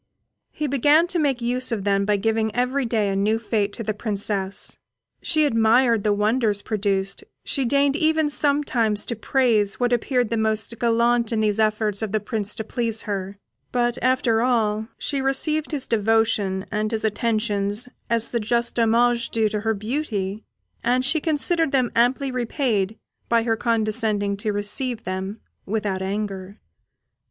[0.49, 3.83] He began to make use of them by giving every day a new fête to
[3.83, 4.79] the Princess.
[5.21, 10.79] She admired the wonders produced, she deigned even sometimes to praise what appeared the most
[10.79, 13.37] gallant in these efforts of the Prince to please her;
[13.71, 19.49] but after all, she received his devotion and his attentions as the just homage due
[19.49, 20.43] to her beauty,
[20.83, 22.97] and she considered them amply repaid
[23.29, 26.59] by her condescending to receive them without anger.